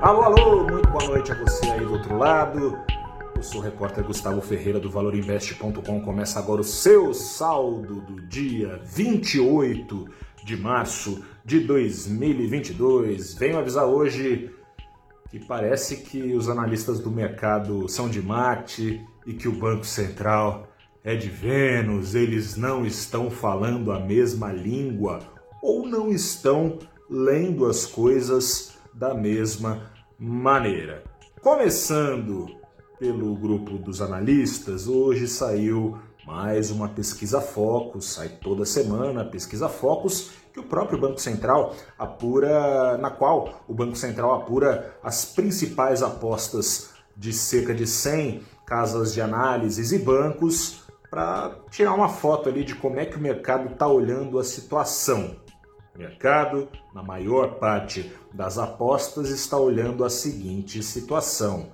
Alô, 0.00 0.22
alô, 0.22 0.62
muito 0.62 0.88
boa 0.90 1.08
noite 1.08 1.32
a 1.32 1.34
você 1.34 1.66
aí 1.72 1.84
do 1.84 1.94
outro 1.94 2.16
lado. 2.16 2.78
Eu 3.34 3.42
sou 3.42 3.60
o 3.60 3.64
repórter 3.64 4.04
Gustavo 4.04 4.40
Ferreira 4.40 4.78
do 4.78 4.88
ValorInvest.com. 4.88 6.00
Começa 6.02 6.38
agora 6.38 6.60
o 6.60 6.64
seu 6.64 7.12
saldo 7.12 8.00
do 8.02 8.20
dia 8.28 8.80
28 8.84 10.08
de 10.44 10.56
março 10.56 11.24
de 11.44 11.58
2022. 11.58 13.34
Venho 13.34 13.58
avisar 13.58 13.86
hoje 13.86 14.54
que 15.30 15.44
parece 15.44 15.96
que 15.96 16.32
os 16.32 16.48
analistas 16.48 17.00
do 17.00 17.10
mercado 17.10 17.88
são 17.88 18.08
de 18.08 18.22
Marte 18.22 19.04
e 19.26 19.34
que 19.34 19.48
o 19.48 19.52
Banco 19.52 19.84
Central 19.84 20.68
é 21.02 21.16
de 21.16 21.28
Vênus. 21.28 22.14
Eles 22.14 22.56
não 22.56 22.86
estão 22.86 23.28
falando 23.32 23.90
a 23.90 23.98
mesma 23.98 24.52
língua 24.52 25.18
ou 25.60 25.88
não 25.88 26.08
estão 26.08 26.78
lendo 27.10 27.66
as 27.66 27.84
coisas 27.84 28.78
da 28.98 29.14
mesma 29.14 29.97
maneira. 30.18 31.04
Começando 31.40 32.48
pelo 32.98 33.36
grupo 33.36 33.78
dos 33.78 34.02
analistas, 34.02 34.88
hoje 34.88 35.28
saiu 35.28 35.96
mais 36.26 36.72
uma 36.72 36.88
pesquisa 36.88 37.40
Focus, 37.40 38.14
sai 38.14 38.28
toda 38.28 38.64
semana 38.64 39.22
a 39.22 39.24
pesquisa 39.24 39.68
Focus, 39.68 40.32
que 40.52 40.58
o 40.58 40.64
próprio 40.64 40.98
Banco 40.98 41.20
Central 41.20 41.72
apura, 41.96 42.98
na 42.98 43.10
qual 43.10 43.62
o 43.68 43.72
Banco 43.72 43.94
Central 43.94 44.34
apura 44.34 44.98
as 45.04 45.24
principais 45.24 46.02
apostas 46.02 46.90
de 47.16 47.32
cerca 47.32 47.72
de 47.72 47.86
100 47.86 48.42
casas 48.66 49.14
de 49.14 49.20
análises 49.20 49.92
e 49.92 49.98
bancos 50.00 50.82
para 51.08 51.56
tirar 51.70 51.94
uma 51.94 52.08
foto 52.08 52.48
ali 52.48 52.64
de 52.64 52.74
como 52.74 52.98
é 52.98 53.06
que 53.06 53.16
o 53.16 53.20
mercado 53.20 53.72
está 53.72 53.86
olhando 53.86 54.38
a 54.40 54.44
situação. 54.44 55.36
Mercado, 55.98 56.68
na 56.94 57.02
maior 57.02 57.58
parte 57.58 58.08
das 58.32 58.56
apostas, 58.56 59.30
está 59.30 59.58
olhando 59.58 60.04
a 60.04 60.08
seguinte 60.08 60.80
situação. 60.80 61.70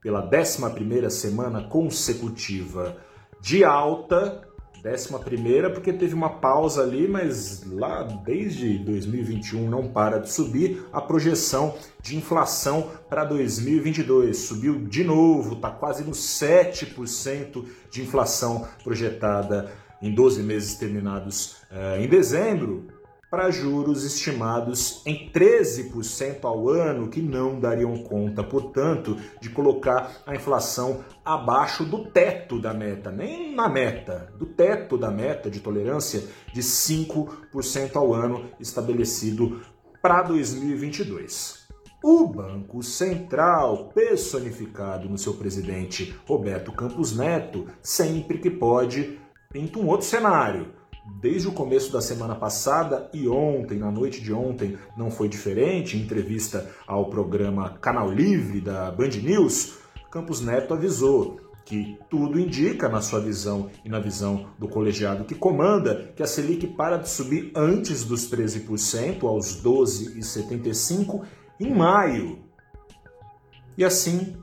Pela 0.00 0.26
11ª 0.26 1.10
semana 1.10 1.64
consecutiva 1.64 2.96
de 3.38 3.62
alta, 3.62 4.48
11 4.82 5.74
porque 5.74 5.92
teve 5.92 6.14
uma 6.14 6.30
pausa 6.30 6.82
ali, 6.82 7.06
mas 7.06 7.62
lá 7.70 8.02
desde 8.02 8.78
2021 8.78 9.68
não 9.68 9.88
para 9.88 10.20
de 10.20 10.32
subir. 10.32 10.82
A 10.90 11.02
projeção 11.02 11.74
de 12.00 12.16
inflação 12.16 12.90
para 13.10 13.24
2022 13.24 14.38
subiu 14.38 14.86
de 14.86 15.04
novo, 15.04 15.52
está 15.52 15.70
quase 15.70 16.02
no 16.02 16.12
7% 16.12 17.62
de 17.90 18.00
inflação 18.00 18.66
projetada 18.82 19.70
em 20.00 20.14
12 20.14 20.42
meses 20.44 20.76
terminados 20.76 21.56
uh, 21.70 22.00
em 22.00 22.08
dezembro 22.08 22.99
para 23.30 23.50
juros 23.50 24.04
estimados 24.04 25.02
em 25.06 25.30
13% 25.30 26.44
ao 26.44 26.68
ano, 26.68 27.08
que 27.08 27.22
não 27.22 27.60
dariam 27.60 27.96
conta, 27.98 28.42
portanto, 28.42 29.16
de 29.40 29.48
colocar 29.48 30.20
a 30.26 30.34
inflação 30.34 31.04
abaixo 31.24 31.84
do 31.84 32.06
teto 32.06 32.60
da 32.60 32.74
meta, 32.74 33.12
nem 33.12 33.54
na 33.54 33.68
meta, 33.68 34.32
do 34.36 34.46
teto 34.46 34.98
da 34.98 35.12
meta 35.12 35.48
de 35.48 35.60
tolerância 35.60 36.24
de 36.52 36.60
5% 36.60 37.94
ao 37.94 38.12
ano 38.12 38.50
estabelecido 38.58 39.60
para 40.02 40.22
2022. 40.22 41.68
O 42.02 42.26
Banco 42.26 42.82
Central, 42.82 43.90
personificado 43.94 45.08
no 45.08 45.18
seu 45.18 45.34
presidente 45.34 46.16
Roberto 46.26 46.72
Campos 46.72 47.16
Neto, 47.16 47.66
sempre 47.80 48.38
que 48.38 48.50
pode, 48.50 49.20
pinta 49.52 49.78
um 49.78 49.86
outro 49.86 50.06
cenário 50.06 50.79
desde 51.20 51.48
o 51.48 51.52
começo 51.52 51.92
da 51.92 52.00
semana 52.00 52.34
passada 52.34 53.10
e 53.12 53.28
ontem, 53.28 53.78
na 53.78 53.90
noite 53.90 54.20
de 54.20 54.32
ontem, 54.32 54.78
não 54.96 55.10
foi 55.10 55.28
diferente. 55.28 55.96
Em 55.96 56.02
entrevista 56.02 56.70
ao 56.86 57.10
programa 57.10 57.78
Canal 57.80 58.10
Livre 58.10 58.60
da 58.60 58.90
Band 58.90 59.10
News, 59.22 59.78
Campos 60.10 60.40
Neto 60.40 60.74
avisou 60.74 61.40
que 61.64 61.96
tudo 62.10 62.40
indica, 62.40 62.88
na 62.88 63.00
sua 63.00 63.20
visão 63.20 63.70
e 63.84 63.88
na 63.88 64.00
visão 64.00 64.46
do 64.58 64.68
colegiado 64.68 65.24
que 65.24 65.36
comanda, 65.36 66.12
que 66.16 66.22
a 66.22 66.26
Selic 66.26 66.66
para 66.66 66.96
de 66.96 67.08
subir 67.08 67.52
antes 67.54 68.04
dos 68.04 68.28
13%, 68.28 69.22
aos 69.22 69.62
12,75%, 69.62 71.22
em 71.60 71.72
maio. 71.72 72.40
E 73.78 73.84
assim, 73.84 74.36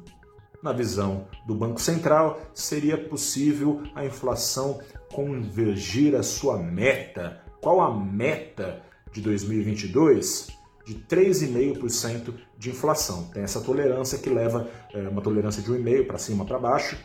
na 0.61 0.71
visão 0.71 1.27
do 1.45 1.55
Banco 1.55 1.79
Central, 1.79 2.41
seria 2.53 2.97
possível 2.97 3.83
a 3.95 4.05
inflação 4.05 4.79
convergir 5.11 6.15
a 6.15 6.23
sua 6.23 6.57
meta. 6.57 7.41
Qual 7.61 7.81
a 7.81 7.95
meta 7.95 8.81
de 9.11 9.21
2022? 9.21 10.47
De 10.85 10.95
3,5% 10.95 12.33
de 12.57 12.69
inflação. 12.69 13.25
Tem 13.33 13.43
essa 13.43 13.61
tolerância 13.61 14.17
que 14.17 14.29
leva 14.29 14.69
é, 14.93 15.07
uma 15.09 15.21
tolerância 15.21 15.61
de 15.61 15.69
1,5% 15.69 16.07
para 16.07 16.17
cima 16.17 16.45
para 16.45 16.57
baixo, 16.57 16.97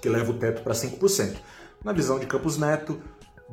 que 0.00 0.08
leva 0.08 0.30
o 0.30 0.38
teto 0.38 0.62
para 0.62 0.72
5%. 0.72 1.36
Na 1.84 1.92
visão 1.92 2.18
de 2.18 2.26
Campos 2.26 2.58
Neto, 2.58 3.00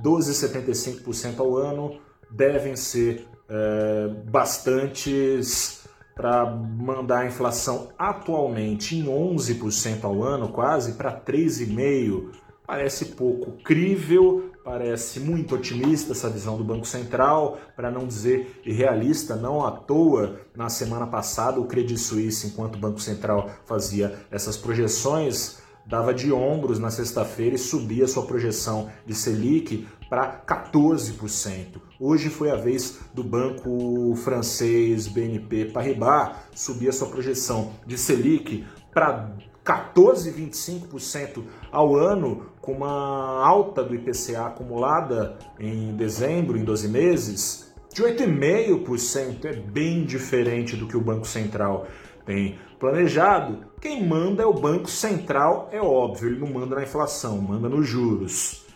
12,75% 0.02 1.40
ao 1.40 1.56
ano 1.56 2.00
devem 2.32 2.76
ser 2.76 3.28
é, 3.50 4.08
bastantes 4.30 5.79
para 6.20 6.46
mandar 6.46 7.20
a 7.20 7.28
inflação 7.28 7.94
atualmente 7.98 8.94
em 8.94 9.06
11% 9.06 10.04
ao 10.04 10.22
ano, 10.22 10.50
quase 10.50 10.96
para 10.96 11.18
3,5% 11.18 12.50
Parece 12.68 13.06
pouco 13.06 13.54
crível, 13.64 14.52
parece 14.64 15.20
muito 15.20 15.56
otimista 15.56 16.12
essa 16.12 16.30
visão 16.30 16.56
do 16.56 16.64
Banco 16.64 16.86
Central, 16.86 17.58
para 17.76 17.90
não 17.90 18.06
dizer 18.06 18.62
irrealista, 18.64 19.36
não 19.36 19.66
à 19.66 19.72
toa, 19.72 20.42
na 20.56 20.70
semana 20.70 21.08
passada 21.08 21.60
o 21.60 21.66
Credit 21.66 21.98
Suisse, 21.98 22.46
enquanto 22.46 22.76
o 22.76 22.80
Banco 22.80 23.00
Central 23.00 23.50
fazia 23.66 24.20
essas 24.30 24.56
projeções, 24.56 25.58
dava 25.90 26.14
de 26.14 26.32
ombros 26.32 26.78
na 26.78 26.92
sexta-feira 26.92 27.56
e 27.56 27.60
subia 27.60 28.08
sua 28.08 28.24
projeção 28.24 28.92
de 29.08 29.16
Selic 29.16 29.88
para 30.08 30.40
14%. 30.46 31.82
Hoje 32.00 32.30
foi 32.30 32.52
a 32.52 32.56
vez 32.56 33.00
do 33.12 33.24
banco 33.24 34.14
francês 34.18 35.08
BNP 35.08 35.66
Paribas 35.66 36.36
subir 36.54 36.90
a 36.90 36.94
sua 36.94 37.08
projeção 37.08 37.72
de 37.88 37.98
Selic 37.98 38.66
para 38.94 39.32
14,25% 39.66 41.44
ao 41.72 41.96
ano, 41.96 42.46
com 42.62 42.74
uma 42.74 43.44
alta 43.44 43.84
do 43.84 43.96
IPCA 43.96 44.46
acumulada 44.46 45.40
em 45.60 45.96
dezembro, 45.96 46.56
em 46.56 46.64
12 46.64 46.88
meses, 46.88 47.74
de 47.92 48.04
8,5%. 48.04 49.46
É 49.46 49.54
bem 49.54 50.06
diferente 50.06 50.76
do 50.76 50.88
que 50.88 50.98
o 50.98 51.02
Banco 51.02 51.28
Central 51.28 51.88
tem 52.30 52.60
planejado. 52.80 53.66
Quem 53.82 54.08
manda 54.08 54.44
é 54.44 54.46
o 54.46 54.54
Banco 54.54 54.88
Central, 54.88 55.68
é 55.72 55.82
óbvio, 55.82 56.30
ele 56.30 56.40
não 56.40 56.54
manda 56.54 56.76
na 56.76 56.84
inflação, 56.84 57.40
manda 57.40 57.68
nos 57.68 57.88
juros. 57.88 58.68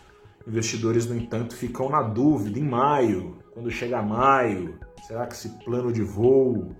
Investidores, 0.44 1.06
no 1.06 1.16
entanto, 1.16 1.54
ficam 1.54 1.88
na 1.88 2.02
dúvida 2.02 2.58
em 2.58 2.64
maio, 2.64 3.38
quando 3.52 3.70
chega 3.70 4.02
maio, 4.02 4.76
será 5.06 5.24
que 5.24 5.34
esse 5.34 5.50
plano 5.64 5.92
de 5.92 6.02
voo 6.02 6.74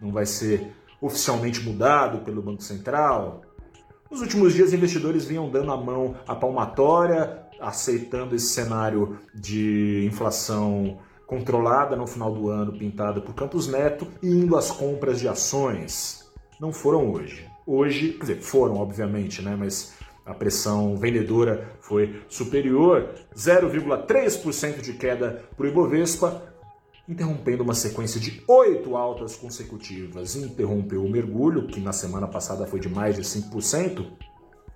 não 0.00 0.12
vai 0.12 0.24
ser 0.24 0.72
oficialmente 1.00 1.60
mudado 1.64 2.20
pelo 2.24 2.40
Banco 2.40 2.62
Central? 2.62 3.42
Nos 4.08 4.20
últimos 4.20 4.54
dias, 4.54 4.72
investidores 4.72 5.24
vinham 5.24 5.50
dando 5.50 5.72
a 5.72 5.76
mão 5.76 6.14
à 6.28 6.34
palmatória, 6.36 7.44
aceitando 7.60 8.36
esse 8.36 8.46
cenário 8.46 9.18
de 9.34 10.06
inflação 10.06 10.96
controlada 11.30 11.94
no 11.94 12.08
final 12.08 12.34
do 12.34 12.50
ano, 12.50 12.72
pintada 12.72 13.20
por 13.20 13.32
Campos 13.36 13.68
Neto, 13.68 14.04
e 14.20 14.28
indo 14.28 14.56
às 14.56 14.72
compras 14.72 15.20
de 15.20 15.28
ações. 15.28 16.28
Não 16.60 16.72
foram 16.72 17.12
hoje. 17.12 17.46
Hoje, 17.64 18.14
quer 18.14 18.20
dizer, 18.22 18.42
foram, 18.42 18.78
obviamente, 18.78 19.40
né? 19.40 19.54
Mas 19.56 19.94
a 20.26 20.34
pressão 20.34 20.96
vendedora 20.96 21.70
foi 21.80 22.20
superior, 22.28 23.14
0,3% 23.32 24.80
de 24.80 24.94
queda 24.94 25.44
para 25.56 25.66
o 25.66 25.68
Ibovespa, 25.68 26.42
interrompendo 27.08 27.62
uma 27.62 27.74
sequência 27.74 28.20
de 28.20 28.42
oito 28.48 28.96
altas 28.96 29.36
consecutivas. 29.36 30.34
Interrompeu 30.34 31.04
o 31.04 31.08
mergulho, 31.08 31.68
que 31.68 31.78
na 31.78 31.92
semana 31.92 32.26
passada 32.26 32.66
foi 32.66 32.80
de 32.80 32.88
mais 32.88 33.14
de 33.14 33.22
5%. 33.22 34.04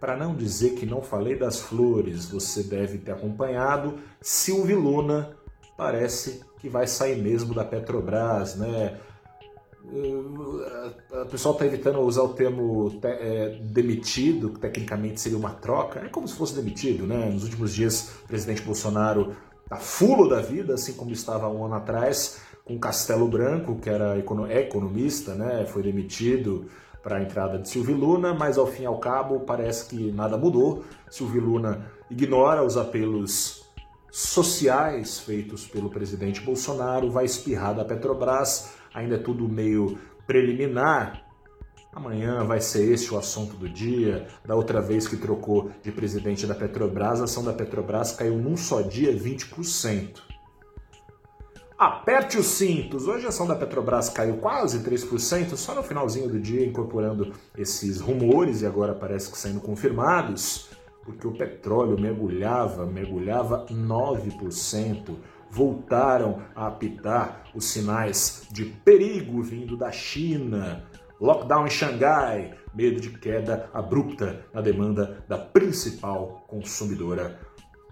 Para 0.00 0.16
não 0.16 0.34
dizer 0.34 0.76
que 0.76 0.86
não 0.86 1.02
falei 1.02 1.36
das 1.36 1.60
flores, 1.60 2.30
você 2.30 2.62
deve 2.62 2.96
ter 2.96 3.12
acompanhado, 3.12 3.96
Silvio 4.18 4.80
Luna 4.80 5.36
parece 5.76 6.40
que 6.58 6.70
vai 6.70 6.86
sair 6.86 7.20
mesmo 7.20 7.52
da 7.52 7.66
Petrobras, 7.66 8.56
né? 8.56 8.98
o 9.90 10.62
pessoal 11.30 11.52
está 11.52 11.66
evitando 11.66 12.00
usar 12.00 12.22
o 12.22 12.30
termo 12.30 12.98
te, 12.98 13.08
é, 13.08 13.58
demitido, 13.62 14.54
que 14.54 14.60
tecnicamente 14.60 15.20
seria 15.20 15.36
uma 15.36 15.50
troca. 15.50 16.00
É 16.00 16.08
como 16.08 16.26
se 16.26 16.34
fosse 16.34 16.54
demitido, 16.54 17.06
né? 17.06 17.28
Nos 17.30 17.44
últimos 17.44 17.74
dias, 17.74 18.12
o 18.24 18.28
presidente 18.28 18.62
Bolsonaro 18.62 19.36
está 19.68 19.76
fulo 19.76 20.26
da 20.26 20.40
vida, 20.40 20.74
assim 20.74 20.94
como 20.94 21.12
estava 21.12 21.46
um 21.46 21.62
ano 21.62 21.74
atrás, 21.74 22.40
com 22.64 22.78
Castelo 22.78 23.28
Branco, 23.28 23.76
que 23.76 23.90
era 23.90 24.16
é 24.48 24.60
economista, 24.60 25.34
né? 25.34 25.66
Foi 25.66 25.82
demitido. 25.82 26.66
para 27.02 27.18
a 27.18 27.22
entrada 27.22 27.58
de 27.58 27.68
Silvio 27.68 27.96
Luna, 27.96 28.34
mas 28.34 28.58
ao 28.58 28.66
fim 28.66 28.82
e 28.82 28.86
ao 28.86 28.98
cabo 28.98 29.40
parece 29.40 29.88
que 29.88 30.10
nada 30.10 30.36
mudou. 30.36 30.84
Silvio 31.08 31.40
Luna 31.40 31.86
ignora 32.10 32.62
os 32.62 32.76
apelos 32.76 33.64
sociais 34.10 35.20
feitos 35.20 35.66
pelo 35.66 35.88
presidente 35.88 36.40
Bolsonaro, 36.40 37.10
vai 37.10 37.24
espirrar 37.24 37.74
da 37.74 37.84
Petrobras, 37.84 38.74
ainda 38.92 39.14
é 39.14 39.18
tudo 39.18 39.48
meio 39.48 39.96
preliminar. 40.26 41.27
Amanhã 41.98 42.44
vai 42.44 42.60
ser 42.60 42.92
esse 42.92 43.12
o 43.12 43.18
assunto 43.18 43.56
do 43.56 43.68
dia. 43.68 44.28
Da 44.46 44.54
outra 44.54 44.80
vez 44.80 45.08
que 45.08 45.16
trocou 45.16 45.72
de 45.82 45.90
presidente 45.90 46.46
da 46.46 46.54
Petrobras, 46.54 47.20
a 47.20 47.24
ação 47.24 47.42
da 47.42 47.52
Petrobras 47.52 48.12
caiu 48.12 48.36
num 48.36 48.56
só 48.56 48.82
dia 48.82 49.12
20%. 49.12 50.20
Aperte 51.76 52.38
os 52.38 52.46
cintos. 52.46 53.08
Hoje 53.08 53.26
a 53.26 53.30
ação 53.30 53.48
da 53.48 53.56
Petrobras 53.56 54.08
caiu 54.08 54.36
quase 54.36 54.88
3%, 54.88 55.56
só 55.56 55.74
no 55.74 55.82
finalzinho 55.82 56.28
do 56.28 56.38
dia, 56.38 56.64
incorporando 56.64 57.32
esses 57.56 58.00
rumores 58.00 58.62
e 58.62 58.66
agora 58.66 58.94
parece 58.94 59.28
que 59.32 59.36
sendo 59.36 59.58
confirmados, 59.58 60.68
porque 61.04 61.26
o 61.26 61.32
petróleo 61.32 62.00
mergulhava, 62.00 62.86
mergulhava 62.86 63.66
9%. 63.66 65.16
Voltaram 65.50 66.42
a 66.54 66.68
apitar 66.68 67.46
os 67.52 67.64
sinais 67.64 68.42
de 68.52 68.66
perigo 68.66 69.42
vindo 69.42 69.76
da 69.76 69.90
China. 69.90 70.87
Lockdown 71.20 71.66
em 71.66 71.70
Xangai, 71.70 72.54
medo 72.74 73.00
de 73.00 73.10
queda 73.10 73.68
abrupta 73.72 74.44
na 74.52 74.60
demanda 74.60 75.24
da 75.28 75.36
principal 75.36 76.44
consumidora 76.46 77.38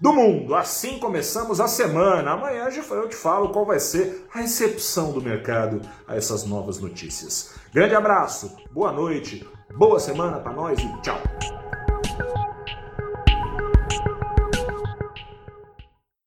do 0.00 0.12
mundo. 0.12 0.54
Assim 0.54 0.98
começamos 0.98 1.60
a 1.60 1.68
semana. 1.68 2.32
Amanhã 2.32 2.68
eu 2.90 3.08
te 3.08 3.16
falo 3.16 3.50
qual 3.50 3.64
vai 3.64 3.80
ser 3.80 4.26
a 4.32 4.38
recepção 4.38 5.12
do 5.12 5.22
mercado 5.22 5.80
a 6.06 6.16
essas 6.16 6.44
novas 6.44 6.78
notícias. 6.78 7.54
Grande 7.72 7.94
abraço, 7.94 8.56
boa 8.70 8.92
noite, 8.92 9.46
boa 9.76 9.98
semana 9.98 10.38
para 10.38 10.52
nós 10.52 10.78
e 10.78 11.02
tchau. 11.02 11.20